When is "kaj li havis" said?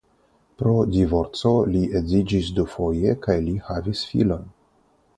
3.27-4.07